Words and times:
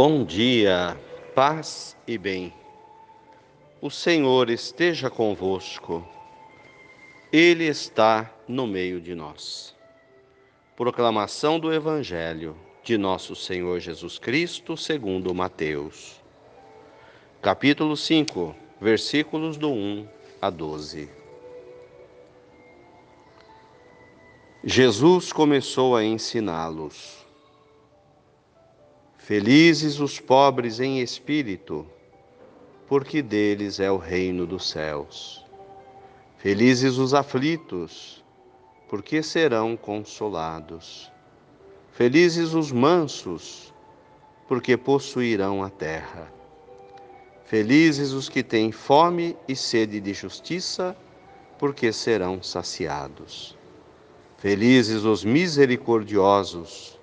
Bom 0.00 0.24
dia, 0.24 0.96
paz 1.34 1.96
e 2.06 2.16
bem. 2.16 2.54
O 3.80 3.90
Senhor 3.90 4.48
esteja 4.48 5.10
convosco, 5.10 6.06
Ele 7.32 7.64
está 7.64 8.32
no 8.46 8.64
meio 8.64 9.00
de 9.00 9.12
nós. 9.16 9.74
Proclamação 10.76 11.58
do 11.58 11.74
Evangelho 11.74 12.56
de 12.84 12.96
Nosso 12.96 13.34
Senhor 13.34 13.80
Jesus 13.80 14.20
Cristo, 14.20 14.76
segundo 14.76 15.34
Mateus. 15.34 16.22
Capítulo 17.42 17.96
5, 17.96 18.54
versículos 18.80 19.56
do 19.56 19.72
1 19.72 20.06
a 20.40 20.48
12. 20.48 21.10
Jesus 24.62 25.32
começou 25.32 25.96
a 25.96 26.04
ensiná-los. 26.04 27.27
Felizes 29.28 30.00
os 30.00 30.18
pobres 30.18 30.80
em 30.80 31.00
espírito, 31.02 31.84
porque 32.86 33.20
deles 33.20 33.78
é 33.78 33.90
o 33.90 33.98
reino 33.98 34.46
dos 34.46 34.70
céus. 34.70 35.44
Felizes 36.38 36.96
os 36.96 37.12
aflitos, 37.12 38.24
porque 38.88 39.22
serão 39.22 39.76
consolados. 39.76 41.12
Felizes 41.92 42.54
os 42.54 42.72
mansos, 42.72 43.74
porque 44.48 44.78
possuirão 44.78 45.62
a 45.62 45.68
terra. 45.68 46.32
Felizes 47.44 48.12
os 48.12 48.30
que 48.30 48.42
têm 48.42 48.72
fome 48.72 49.36
e 49.46 49.54
sede 49.54 50.00
de 50.00 50.14
justiça, 50.14 50.96
porque 51.58 51.92
serão 51.92 52.42
saciados. 52.42 53.54
Felizes 54.38 55.04
os 55.04 55.22
misericordiosos, 55.22 56.97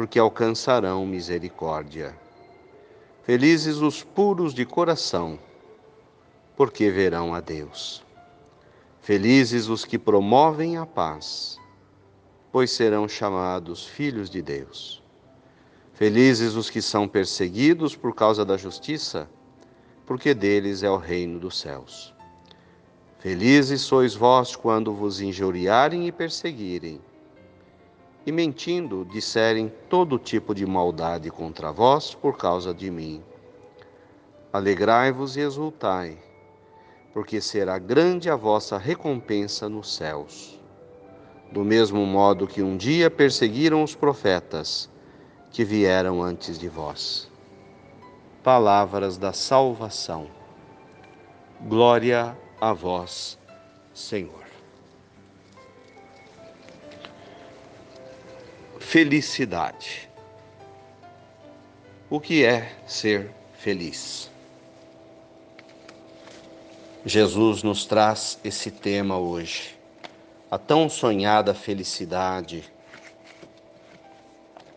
porque 0.00 0.18
alcançarão 0.18 1.04
misericórdia. 1.04 2.18
Felizes 3.22 3.82
os 3.82 4.02
puros 4.02 4.54
de 4.54 4.64
coração, 4.64 5.38
porque 6.56 6.90
verão 6.90 7.34
a 7.34 7.40
Deus. 7.40 8.02
Felizes 9.02 9.68
os 9.68 9.84
que 9.84 9.98
promovem 9.98 10.78
a 10.78 10.86
paz, 10.86 11.58
pois 12.50 12.70
serão 12.70 13.06
chamados 13.06 13.86
filhos 13.86 14.30
de 14.30 14.40
Deus. 14.40 15.02
Felizes 15.92 16.54
os 16.54 16.70
que 16.70 16.80
são 16.80 17.06
perseguidos 17.06 17.94
por 17.94 18.14
causa 18.14 18.42
da 18.42 18.56
justiça, 18.56 19.28
porque 20.06 20.32
deles 20.32 20.82
é 20.82 20.88
o 20.88 20.96
reino 20.96 21.38
dos 21.38 21.60
céus. 21.60 22.14
Felizes 23.18 23.82
sois 23.82 24.14
vós 24.14 24.56
quando 24.56 24.94
vos 24.94 25.20
injuriarem 25.20 26.06
e 26.06 26.10
perseguirem 26.10 27.02
e 28.26 28.32
mentindo 28.32 29.04
disserem 29.04 29.72
todo 29.88 30.18
tipo 30.18 30.54
de 30.54 30.66
maldade 30.66 31.30
contra 31.30 31.72
vós 31.72 32.14
por 32.14 32.36
causa 32.36 32.74
de 32.74 32.90
mim. 32.90 33.22
Alegrai-vos 34.52 35.36
e 35.36 35.40
exultai, 35.40 36.18
porque 37.12 37.40
será 37.40 37.78
grande 37.78 38.28
a 38.28 38.36
vossa 38.36 38.76
recompensa 38.76 39.68
nos 39.68 39.94
céus. 39.94 40.60
Do 41.52 41.64
mesmo 41.64 42.04
modo 42.06 42.46
que 42.46 42.62
um 42.62 42.76
dia 42.76 43.10
perseguiram 43.10 43.82
os 43.82 43.94
profetas 43.94 44.88
que 45.50 45.64
vieram 45.64 46.22
antes 46.22 46.58
de 46.58 46.68
vós. 46.68 47.28
Palavras 48.42 49.18
da 49.18 49.32
salvação. 49.32 50.28
Glória 51.62 52.36
a 52.60 52.72
vós, 52.72 53.38
Senhor. 53.92 54.49
Felicidade. 58.80 60.08
O 62.08 62.18
que 62.18 62.44
é 62.44 62.72
ser 62.86 63.30
feliz? 63.52 64.28
Jesus 67.06 67.62
nos 67.62 67.84
traz 67.84 68.40
esse 68.42 68.70
tema 68.70 69.16
hoje, 69.16 69.78
a 70.50 70.58
tão 70.58 70.88
sonhada 70.88 71.54
felicidade. 71.54 72.64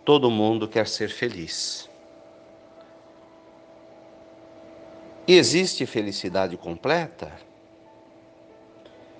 Todo 0.05 0.29
mundo 0.29 0.67
quer 0.67 0.87
ser 0.87 1.09
feliz. 1.09 1.89
E 5.25 5.35
existe 5.35 5.85
felicidade 5.85 6.55
completa? 6.57 7.31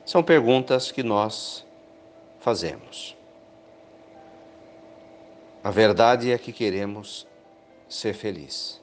São 0.06 0.22
perguntas 0.22 0.92
que 0.92 1.02
nós 1.02 1.66
fazemos. 2.42 3.16
A 5.64 5.72
verdade 5.72 6.30
é 6.30 6.38
que 6.38 6.52
queremos 6.52 7.26
ser 7.88 8.14
felizes. 8.14 8.82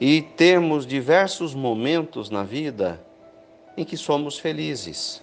E 0.00 0.22
temos 0.22 0.86
diversos 0.86 1.54
momentos 1.54 2.30
na 2.30 2.42
vida 2.42 3.04
em 3.76 3.84
que 3.84 3.98
somos 3.98 4.38
felizes, 4.38 5.22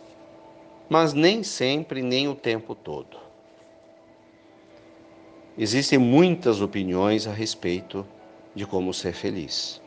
mas 0.87 1.13
nem 1.13 1.41
sempre, 1.41 2.03
nem 2.03 2.27
o 2.27 2.35
tempo 2.35 2.75
todo. 2.75 3.17
Existem 5.57 5.97
muitas 5.97 6.61
opiniões 6.61 7.27
a 7.27 7.31
respeito 7.31 8.05
de 8.53 8.67
como 8.67 8.93
ser 8.93 9.13
feliz. 9.13 9.81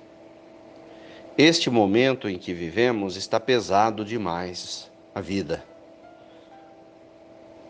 Este 1.39 1.71
momento 1.71 2.29
em 2.29 2.39
que 2.39 2.53
vivemos 2.53 3.17
está 3.17 3.39
pesado 3.39 4.05
demais 4.05 4.91
a 5.15 5.21
vida. 5.21 5.65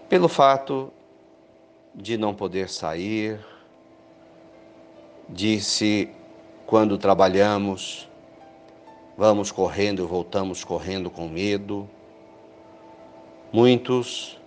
Pelo 0.09 0.29
fato 0.29 0.93
de 1.97 2.19
não 2.19 2.35
poder 2.35 2.69
sair, 2.69 3.41
de 5.27 5.59
se, 5.61 6.11
quando 6.67 6.99
trabalhamos, 6.99 8.07
vamos 9.17 9.51
correndo 9.51 10.03
e 10.05 10.07
voltamos 10.07 10.63
correndo 10.63 11.11
com 11.11 11.27
medo. 11.27 11.89
Muitos 13.51 14.39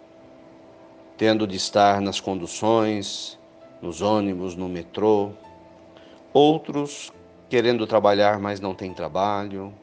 tendo 1.17 1.47
de 1.47 1.57
estar 1.57 1.99
nas 1.99 2.21
conduções, 2.21 3.37
nos 3.81 4.01
ônibus, 4.01 4.55
no 4.55 4.69
metrô. 4.69 5.31
Outros 6.31 7.11
querendo 7.49 7.87
trabalhar, 7.87 8.39
mas 8.39 8.59
não 8.59 8.75
têm 8.75 8.93
trabalho, 8.93 9.73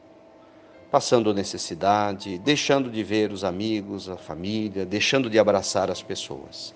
passando 0.89 1.33
necessidade, 1.33 2.37
deixando 2.37 2.89
de 2.89 3.03
ver 3.03 3.33
os 3.33 3.43
amigos, 3.43 4.09
a 4.09 4.15
família, 4.15 4.85
deixando 4.85 5.29
de 5.29 5.37
abraçar 5.37 5.91
as 5.91 6.01
pessoas. 6.01 6.73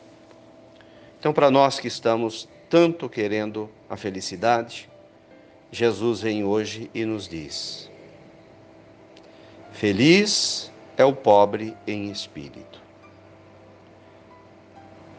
Então, 1.21 1.31
para 1.31 1.51
nós 1.51 1.79
que 1.79 1.87
estamos 1.87 2.49
tanto 2.67 3.07
querendo 3.07 3.69
a 3.87 3.95
felicidade, 3.95 4.89
Jesus 5.71 6.21
vem 6.21 6.43
hoje 6.43 6.89
e 6.95 7.05
nos 7.05 7.27
diz: 7.27 7.91
Feliz 9.71 10.71
é 10.97 11.05
o 11.05 11.13
pobre 11.13 11.77
em 11.85 12.09
espírito. 12.09 12.81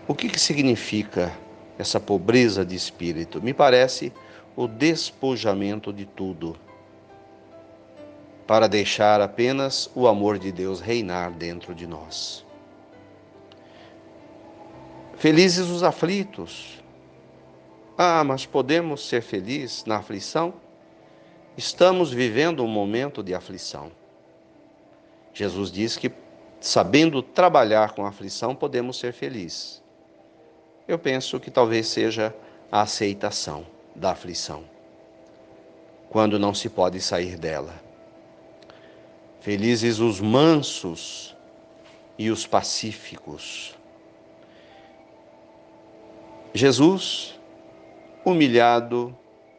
O 0.08 0.12
que, 0.12 0.28
que 0.28 0.40
significa 0.40 1.32
essa 1.78 2.00
pobreza 2.00 2.64
de 2.64 2.74
espírito? 2.74 3.40
Me 3.40 3.54
parece 3.54 4.12
o 4.56 4.66
despojamento 4.66 5.92
de 5.92 6.04
tudo, 6.04 6.56
para 8.44 8.66
deixar 8.66 9.20
apenas 9.20 9.88
o 9.94 10.08
amor 10.08 10.36
de 10.36 10.50
Deus 10.50 10.80
reinar 10.80 11.30
dentro 11.30 11.72
de 11.72 11.86
nós. 11.86 12.44
Felizes 15.22 15.68
os 15.68 15.84
aflitos. 15.84 16.82
Ah, 17.96 18.24
mas 18.24 18.44
podemos 18.44 19.06
ser 19.06 19.22
felizes 19.22 19.84
na 19.84 19.98
aflição? 19.98 20.52
Estamos 21.56 22.12
vivendo 22.12 22.64
um 22.64 22.66
momento 22.66 23.22
de 23.22 23.32
aflição. 23.32 23.92
Jesus 25.32 25.70
diz 25.70 25.96
que, 25.96 26.10
sabendo 26.60 27.22
trabalhar 27.22 27.92
com 27.92 28.04
a 28.04 28.08
aflição, 28.08 28.52
podemos 28.52 28.98
ser 28.98 29.12
felizes. 29.12 29.80
Eu 30.88 30.98
penso 30.98 31.38
que 31.38 31.52
talvez 31.52 31.86
seja 31.86 32.34
a 32.68 32.80
aceitação 32.80 33.64
da 33.94 34.10
aflição, 34.10 34.64
quando 36.10 36.36
não 36.36 36.52
se 36.52 36.68
pode 36.68 37.00
sair 37.00 37.38
dela. 37.38 37.80
Felizes 39.40 40.00
os 40.00 40.20
mansos 40.20 41.36
e 42.18 42.28
os 42.28 42.44
pacíficos 42.44 43.80
Jesus, 46.54 47.40
humilhado, 48.26 49.16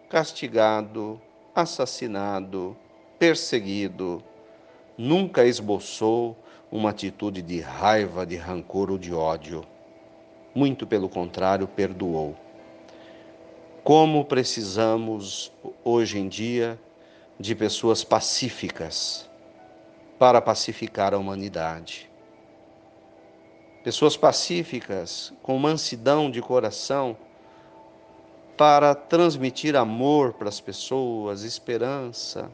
castigado, 0.07 1.19
assassinado, 1.55 2.77
perseguido, 3.17 4.23
nunca 4.95 5.43
esboçou 5.43 6.37
uma 6.71 6.91
atitude 6.91 7.41
de 7.41 7.59
raiva, 7.59 8.27
de 8.27 8.35
rancor 8.35 8.91
ou 8.91 8.99
de 8.99 9.11
ódio. 9.11 9.63
Muito 10.53 10.85
pelo 10.85 11.09
contrário, 11.09 11.67
perdoou. 11.67 12.37
Como 13.83 14.23
precisamos 14.25 15.51
hoje 15.83 16.19
em 16.19 16.27
dia 16.27 16.79
de 17.39 17.55
pessoas 17.55 18.03
pacíficas 18.03 19.27
para 20.19 20.39
pacificar 20.39 21.15
a 21.15 21.17
humanidade 21.17 22.12
pessoas 23.83 24.15
pacíficas, 24.15 25.33
com 25.43 25.57
mansidão 25.59 26.31
de 26.31 26.41
coração, 26.41 27.17
para 28.55 28.95
transmitir 28.95 29.75
amor 29.75 30.33
para 30.33 30.47
as 30.47 30.61
pessoas, 30.61 31.43
esperança. 31.43 32.49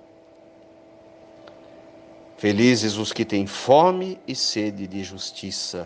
Felizes 2.37 2.95
os 2.95 3.11
que 3.11 3.25
têm 3.25 3.45
fome 3.45 4.17
e 4.27 4.33
sede 4.33 4.87
de 4.87 5.03
justiça, 5.03 5.85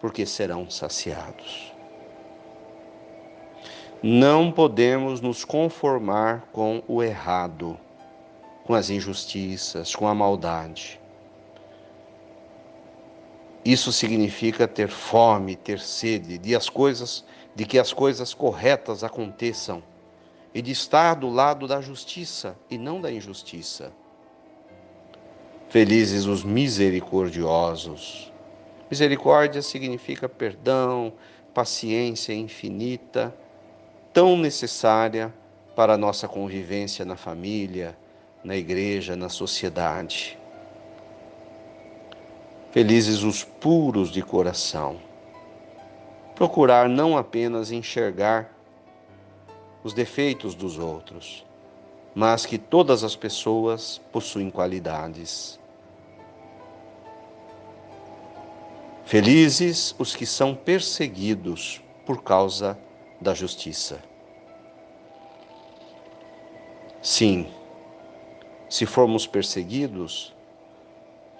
porque 0.00 0.24
serão 0.24 0.68
saciados. 0.70 1.70
Não 4.02 4.50
podemos 4.50 5.20
nos 5.20 5.44
conformar 5.44 6.48
com 6.50 6.82
o 6.88 7.02
errado, 7.02 7.78
com 8.64 8.74
as 8.74 8.90
injustiças, 8.90 9.94
com 9.94 10.08
a 10.08 10.14
maldade. 10.14 11.01
Isso 13.64 13.92
significa 13.92 14.66
ter 14.66 14.88
fome, 14.88 15.54
ter 15.54 15.78
sede 15.78 16.36
de 16.36 16.56
as 16.56 16.68
coisas, 16.68 17.24
de 17.54 17.64
que 17.64 17.78
as 17.78 17.92
coisas 17.92 18.34
corretas 18.34 19.04
aconteçam 19.04 19.82
e 20.52 20.60
de 20.60 20.72
estar 20.72 21.14
do 21.14 21.28
lado 21.28 21.68
da 21.68 21.80
justiça 21.80 22.56
e 22.68 22.76
não 22.76 23.00
da 23.00 23.10
injustiça. 23.10 23.92
Felizes 25.68 26.26
os 26.26 26.44
misericordiosos. 26.44 28.32
Misericórdia 28.90 29.62
significa 29.62 30.28
perdão, 30.28 31.12
paciência 31.54 32.34
infinita, 32.34 33.34
tão 34.12 34.36
necessária 34.36 35.32
para 35.74 35.94
a 35.94 35.98
nossa 35.98 36.28
convivência 36.28 37.04
na 37.04 37.16
família, 37.16 37.96
na 38.44 38.56
igreja, 38.56 39.16
na 39.16 39.28
sociedade. 39.28 40.38
Felizes 42.72 43.22
os 43.22 43.44
puros 43.44 44.10
de 44.10 44.22
coração. 44.22 44.98
Procurar 46.34 46.88
não 46.88 47.18
apenas 47.18 47.70
enxergar 47.70 48.50
os 49.84 49.92
defeitos 49.92 50.54
dos 50.54 50.78
outros, 50.78 51.44
mas 52.14 52.46
que 52.46 52.56
todas 52.56 53.04
as 53.04 53.14
pessoas 53.14 54.00
possuem 54.10 54.50
qualidades. 54.50 55.60
Felizes 59.04 59.94
os 59.98 60.16
que 60.16 60.24
são 60.24 60.54
perseguidos 60.54 61.82
por 62.06 62.22
causa 62.22 62.78
da 63.20 63.34
justiça. 63.34 64.02
Sim, 67.02 67.48
se 68.66 68.86
formos 68.86 69.26
perseguidos, 69.26 70.34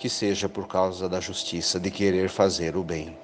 que 0.03 0.09
seja 0.09 0.49
por 0.49 0.67
causa 0.67 1.09
da 1.09 1.21
justiça, 1.21 1.79
de 1.79 1.89
querer 1.89 2.29
fazer 2.29 2.77
o 2.77 2.83
bem. 2.83 3.17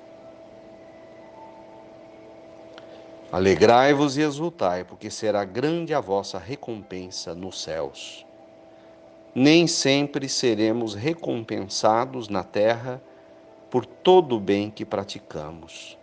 Alegrai-vos 3.32 4.16
e 4.16 4.20
exultai, 4.20 4.84
porque 4.84 5.10
será 5.10 5.44
grande 5.44 5.92
a 5.92 5.98
vossa 5.98 6.38
recompensa 6.38 7.34
nos 7.34 7.60
céus. 7.60 8.24
Nem 9.34 9.66
sempre 9.66 10.28
seremos 10.28 10.94
recompensados 10.94 12.28
na 12.28 12.44
terra 12.44 13.02
por 13.68 13.84
todo 13.84 14.36
o 14.36 14.40
bem 14.40 14.70
que 14.70 14.84
praticamos. 14.84 15.98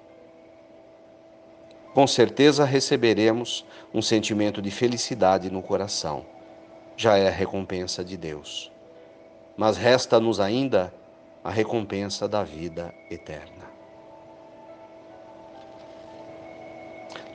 Com 1.93 2.05
certeza 2.05 2.65
receberemos 2.65 3.65
um 3.93 4.01
sentimento 4.01 4.61
de 4.61 4.71
felicidade 4.71 5.49
no 5.49 5.61
coração. 5.61 6.25
Já 6.97 7.17
é 7.17 7.29
a 7.29 7.31
recompensa 7.31 8.03
de 8.03 8.17
Deus 8.17 8.74
mas 9.57 9.77
resta-nos 9.77 10.39
ainda 10.39 10.93
a 11.43 11.49
recompensa 11.49 12.27
da 12.27 12.43
vida 12.43 12.93
eterna. 13.09 13.65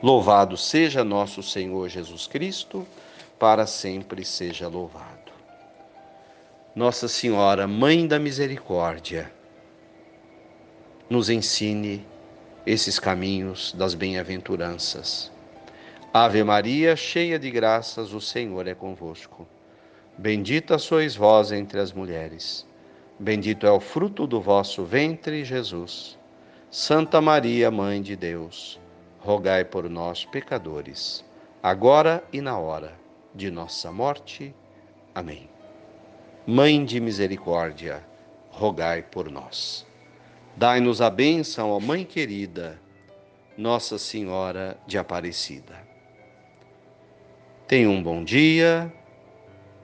Louvado 0.03 0.57
seja 0.57 1.03
nosso 1.03 1.43
Senhor 1.43 1.87
Jesus 1.87 2.25
Cristo, 2.27 2.87
para 3.37 3.67
sempre 3.67 4.25
seja 4.25 4.67
louvado. 4.67 5.31
Nossa 6.75 7.07
Senhora, 7.07 7.67
Mãe 7.67 8.07
da 8.07 8.17
Misericórdia, 8.17 9.31
nos 11.09 11.29
ensine 11.29 12.05
esses 12.65 12.97
caminhos 12.97 13.73
das 13.73 13.93
bem-aventuranças. 13.93 15.31
Ave 16.13 16.43
Maria, 16.43 16.95
cheia 16.95 17.37
de 17.37 17.49
graças, 17.51 18.13
o 18.13 18.21
Senhor 18.21 18.67
é 18.67 18.73
convosco. 18.73 19.47
Bendita 20.21 20.77
sois 20.77 21.15
vós 21.15 21.51
entre 21.51 21.79
as 21.79 21.91
mulheres. 21.91 22.63
Bendito 23.17 23.65
é 23.65 23.71
o 23.71 23.79
fruto 23.79 24.27
do 24.27 24.39
vosso 24.39 24.83
ventre, 24.83 25.43
Jesus. 25.43 26.15
Santa 26.69 27.19
Maria, 27.19 27.71
Mãe 27.71 28.03
de 28.03 28.15
Deus, 28.15 28.79
rogai 29.19 29.65
por 29.65 29.89
nós, 29.89 30.23
pecadores, 30.23 31.25
agora 31.63 32.23
e 32.31 32.39
na 32.39 32.55
hora 32.55 32.93
de 33.33 33.49
nossa 33.49 33.91
morte. 33.91 34.53
Amém. 35.15 35.49
Mãe 36.45 36.85
de 36.85 36.99
misericórdia, 36.99 38.05
rogai 38.51 39.01
por 39.01 39.27
nós. 39.31 39.87
Dai-nos 40.55 41.01
a 41.01 41.09
bênção, 41.09 41.71
ó 41.71 41.79
Mãe 41.79 42.05
querida, 42.05 42.79
Nossa 43.57 43.97
Senhora 43.97 44.77
de 44.85 44.99
Aparecida. 44.99 45.81
Tenha 47.67 47.89
um 47.89 48.03
bom 48.03 48.23
dia 48.23 48.93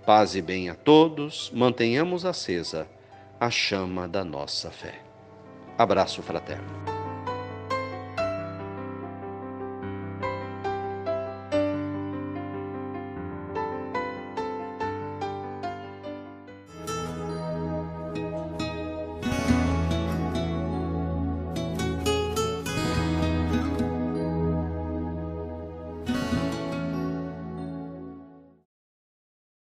Paz 0.08 0.36
e 0.36 0.42
bem 0.42 0.70
a 0.70 0.74
todos, 0.74 1.52
mantenhamos 1.54 2.24
acesa 2.24 2.88
a 3.38 3.50
chama 3.50 4.08
da 4.08 4.24
nossa 4.24 4.72
fé. 4.72 5.02
Abraço 5.78 6.24
fraterno. 6.24 6.97